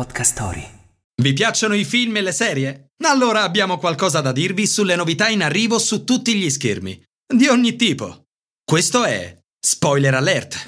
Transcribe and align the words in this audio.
Podcast 0.00 0.32
Story. 0.32 0.66
Vi 1.20 1.34
piacciono 1.34 1.74
i 1.74 1.84
film 1.84 2.16
e 2.16 2.22
le 2.22 2.32
serie? 2.32 2.92
Allora 3.04 3.42
abbiamo 3.42 3.76
qualcosa 3.76 4.22
da 4.22 4.32
dirvi 4.32 4.66
sulle 4.66 4.96
novità 4.96 5.28
in 5.28 5.42
arrivo 5.42 5.78
su 5.78 6.04
tutti 6.04 6.34
gli 6.36 6.48
schermi. 6.48 7.02
Di 7.26 7.48
ogni 7.48 7.76
tipo. 7.76 8.22
Questo 8.64 9.04
è 9.04 9.36
Spoiler 9.60 10.14
Alert. 10.14 10.64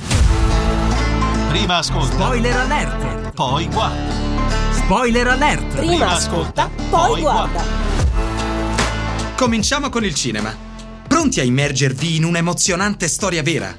Prima 1.49 1.79
ascolta, 1.79 2.13
Spoiler 2.13 2.57
alert! 2.57 3.33
poi 3.33 3.67
guarda. 3.69 4.13
Spoiler 4.75 5.27
alert! 5.27 5.77
Prima 5.77 6.11
ascolta, 6.11 6.71
poi 6.91 7.21
guarda. 7.23 7.63
Cominciamo 9.35 9.89
con 9.89 10.05
il 10.05 10.15
cinema. 10.15 10.55
Pronti 11.09 11.41
a 11.41 11.43
immergervi 11.43 12.17
in 12.17 12.25
un'emozionante 12.25 13.09
storia 13.09 13.43
vera? 13.43 13.75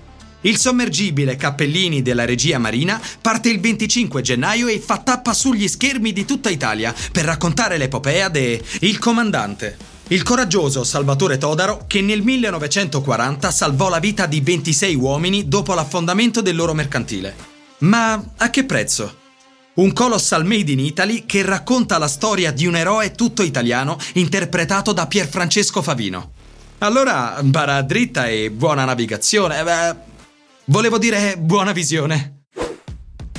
Il 0.46 0.58
sommergibile 0.58 1.38
Cappellini 1.38 2.02
della 2.02 2.26
regia 2.26 2.58
marina 2.58 3.02
parte 3.22 3.50
il 3.50 3.62
25 3.62 4.22
gennaio 4.22 4.68
e 4.68 4.80
fa 4.80 4.98
tappa 4.98 5.34
sugli 5.34 5.70
schermi 5.70 6.12
di 6.12 6.26
tutta 6.26 6.50
Italia 6.50 6.94
per 7.14 7.24
raccontare 7.24 7.78
l'epopea 7.78 8.28
de 8.28 8.62
Il 8.82 9.00
Comandante. 9.00 9.78
Il 10.08 10.22
coraggioso 10.24 10.84
Salvatore 10.84 11.38
Todaro 11.38 11.86
che 11.88 12.02
nel 12.02 12.22
1940 12.24 13.52
salvò 13.52 13.88
la 13.88 14.00
vita 14.00 14.26
di 14.26 14.42
26 14.42 14.96
uomini 14.96 15.48
dopo 15.48 15.74
l'affondamento 15.74 16.42
del 16.42 16.58
loro 16.58 16.74
mercantile. 16.74 17.34
Ma 17.80 18.22
a 18.36 18.50
che 18.50 18.66
prezzo? 18.66 19.22
Un 19.76 19.94
colossal 19.94 20.46
made 20.46 20.72
in 20.72 20.80
Italy 20.80 21.26
che 21.26 21.42
racconta 21.42 21.98
la 21.98 22.10
storia 22.10 22.52
di 22.52 22.66
un 22.66 22.76
eroe 22.76 23.14
tutto 23.14 23.44
italiano 23.44 23.98
interpretato 24.16 24.92
da 24.92 25.08
Pierfrancesco 25.08 25.82
Favino. 25.82 26.32
Allora, 26.80 27.40
bara 27.44 27.82
dritta 27.82 28.28
e 28.28 28.52
buona 28.52 28.84
navigazione. 28.84 29.60
eh, 29.62 29.64
Beh, 29.64 29.96
volevo 30.66 30.98
dire 30.98 31.36
buona 31.38 31.72
visione. 31.72 32.46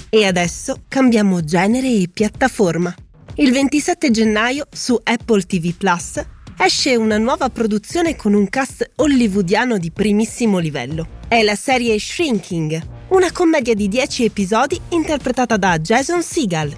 E 0.08 0.26
adesso 0.26 0.82
cambiamo 0.88 1.42
genere 1.42 1.88
e 1.88 2.08
piattaforma. 2.12 2.94
Il 3.36 3.50
27 3.50 4.10
gennaio 4.10 4.66
su 4.70 4.98
Apple 5.02 5.42
TV 5.42 5.74
Plus 5.74 6.22
esce 6.56 6.94
una 6.94 7.18
nuova 7.18 7.50
produzione 7.50 8.14
con 8.14 8.32
un 8.32 8.48
cast 8.48 8.92
hollywoodiano 8.94 9.78
di 9.78 9.90
primissimo 9.90 10.58
livello. 10.58 11.22
È 11.26 11.42
la 11.42 11.56
serie 11.56 11.98
Shrinking, 11.98 12.80
una 13.08 13.32
commedia 13.32 13.74
di 13.74 13.88
10 13.88 14.24
episodi 14.24 14.80
interpretata 14.90 15.56
da 15.56 15.78
Jason 15.78 16.22
Segel 16.22 16.76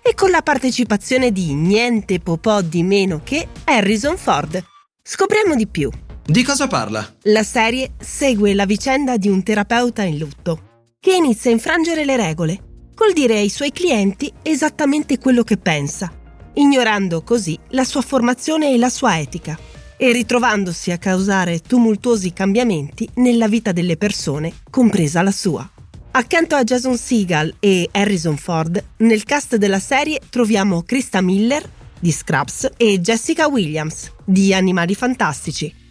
e 0.00 0.14
con 0.14 0.30
la 0.30 0.42
partecipazione 0.42 1.32
di 1.32 1.54
niente 1.54 2.20
po' 2.20 2.36
po' 2.36 2.62
di 2.62 2.84
meno 2.84 3.20
che 3.24 3.48
Harrison 3.64 4.16
Ford. 4.16 4.62
Scopriamo 5.02 5.56
di 5.56 5.66
più. 5.66 5.90
Di 6.30 6.42
cosa 6.42 6.66
parla? 6.66 7.14
La 7.22 7.42
serie 7.42 7.92
segue 7.98 8.52
la 8.52 8.66
vicenda 8.66 9.16
di 9.16 9.30
un 9.30 9.42
terapeuta 9.42 10.02
in 10.02 10.18
lutto 10.18 10.84
che 11.00 11.14
inizia 11.14 11.50
a 11.50 11.54
infrangere 11.54 12.04
le 12.04 12.16
regole, 12.16 12.90
col 12.94 13.14
dire 13.14 13.38
ai 13.38 13.48
suoi 13.48 13.72
clienti 13.72 14.30
esattamente 14.42 15.16
quello 15.16 15.42
che 15.42 15.56
pensa, 15.56 16.12
ignorando 16.52 17.22
così 17.22 17.58
la 17.68 17.82
sua 17.82 18.02
formazione 18.02 18.70
e 18.70 18.76
la 18.76 18.90
sua 18.90 19.18
etica, 19.18 19.58
e 19.96 20.12
ritrovandosi 20.12 20.90
a 20.90 20.98
causare 20.98 21.60
tumultuosi 21.60 22.34
cambiamenti 22.34 23.08
nella 23.14 23.48
vita 23.48 23.72
delle 23.72 23.96
persone, 23.96 24.52
compresa 24.68 25.22
la 25.22 25.32
sua. 25.32 25.66
Accanto 26.10 26.56
a 26.56 26.62
Jason 26.62 26.98
Segel 26.98 27.54
e 27.58 27.88
Harrison 27.90 28.36
Ford, 28.36 28.84
nel 28.98 29.24
cast 29.24 29.56
della 29.56 29.80
serie 29.80 30.20
troviamo 30.28 30.82
Krista 30.82 31.22
Miller 31.22 31.66
di 31.98 32.12
Scrubs 32.12 32.68
e 32.76 33.00
Jessica 33.00 33.48
Williams 33.48 34.12
di 34.26 34.52
Animali 34.52 34.94
Fantastici. 34.94 35.86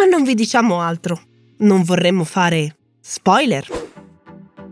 Ma 0.00 0.06
non 0.06 0.24
vi 0.24 0.32
diciamo 0.32 0.80
altro. 0.80 1.20
Non 1.58 1.82
vorremmo 1.82 2.24
fare 2.24 2.74
spoiler. 3.02 3.66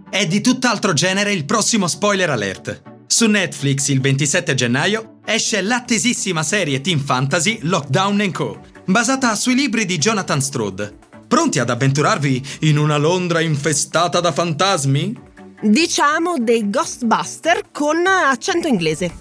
È 0.09 0.27
di 0.27 0.41
tutt'altro 0.41 0.95
genere 0.95 1.35
il 1.35 1.45
prossimo 1.45 1.87
spoiler 1.87 2.31
alert. 2.31 2.83
Su 3.07 3.27
Netflix 3.27 3.89
il 3.89 4.01
27 4.01 4.55
gennaio 4.55 5.19
esce 5.27 5.61
l'attesissima 5.61 6.43
serie 6.43 6.81
Team 6.81 7.01
Fantasy 7.01 7.59
Lockdown 7.61 8.31
Co., 8.33 8.61
basata 8.87 9.35
sui 9.35 9.55
libri 9.55 9.85
di 9.85 9.99
Jonathan 9.99 10.41
Strode. 10.41 10.97
Pronti 11.29 11.59
ad 11.59 11.69
avventurarvi 11.69 12.43
in 12.61 12.79
una 12.79 12.97
Londra 12.97 13.41
infestata 13.41 14.21
da 14.21 14.33
fantasmi? 14.33 15.15
Diciamo 15.61 16.39
dei 16.39 16.71
Ghostbuster 16.71 17.71
con 17.71 18.07
accento 18.07 18.67
inglese. 18.67 19.13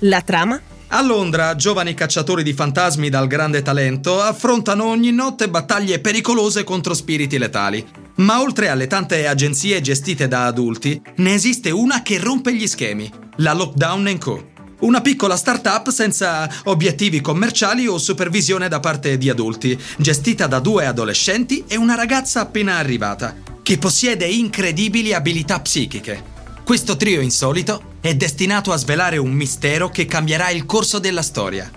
La 0.00 0.20
trama? 0.20 0.60
A 0.94 1.02
Londra, 1.02 1.56
giovani 1.56 1.92
cacciatori 1.92 2.44
di 2.44 2.52
fantasmi 2.52 3.08
dal 3.08 3.26
grande 3.26 3.62
talento 3.62 4.20
affrontano 4.20 4.84
ogni 4.84 5.10
notte 5.10 5.50
battaglie 5.50 5.98
pericolose 5.98 6.62
contro 6.62 6.94
spiriti 6.94 7.36
letali. 7.36 7.84
Ma 8.18 8.40
oltre 8.40 8.68
alle 8.68 8.86
tante 8.86 9.26
agenzie 9.26 9.80
gestite 9.80 10.28
da 10.28 10.46
adulti, 10.46 11.02
ne 11.16 11.34
esiste 11.34 11.72
una 11.72 12.02
che 12.02 12.20
rompe 12.20 12.54
gli 12.54 12.68
schemi, 12.68 13.10
la 13.38 13.54
Lockdown 13.54 14.18
Co. 14.20 14.52
Una 14.82 15.00
piccola 15.00 15.34
start-up 15.34 15.90
senza 15.90 16.48
obiettivi 16.66 17.20
commerciali 17.20 17.88
o 17.88 17.98
supervisione 17.98 18.68
da 18.68 18.78
parte 18.78 19.18
di 19.18 19.28
adulti, 19.28 19.76
gestita 19.96 20.46
da 20.46 20.60
due 20.60 20.86
adolescenti 20.86 21.64
e 21.66 21.74
una 21.74 21.96
ragazza 21.96 22.38
appena 22.38 22.76
arrivata, 22.76 23.34
che 23.64 23.78
possiede 23.78 24.26
incredibili 24.26 25.12
abilità 25.12 25.58
psichiche. 25.58 26.22
Questo 26.62 26.96
trio 26.96 27.20
insolito 27.20 27.93
è 28.04 28.14
destinato 28.14 28.70
a 28.70 28.76
svelare 28.76 29.16
un 29.16 29.30
mistero 29.30 29.88
che 29.88 30.04
cambierà 30.04 30.50
il 30.50 30.66
corso 30.66 30.98
della 30.98 31.22
storia. 31.22 31.70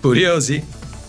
Curiosi? 0.00 0.60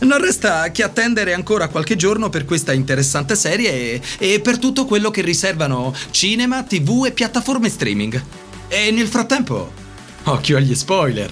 Non 0.02 0.22
resta 0.22 0.69
che 0.69 0.84
attendere 0.84 1.34
ancora 1.34 1.69
qualche 1.69 1.96
giorno 1.96 2.30
per 2.30 2.46
questa 2.46 2.72
interessante 2.72 3.35
serie 3.35 3.72
e, 3.72 4.02
e 4.19 4.40
per 4.41 4.59
tutto 4.59 4.85
quello 4.85 5.09
che 5.09 5.24
riservano 5.24 5.91
cinema, 6.12 6.62
tv 6.62 7.06
e 7.08 7.12
piattaforme 7.13 7.68
streaming. 7.68 8.24
E 8.68 8.91
nel 8.91 9.08
frattempo, 9.08 9.72
occhio 10.25 10.58
agli 10.58 10.75
spoiler. 10.75 11.31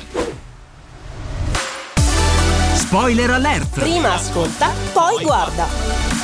Spoiler 2.73 3.29
alert! 3.29 3.79
Prima 3.79 4.15
ascolta, 4.15 4.73
poi 4.93 5.21
guarda. 5.21 6.16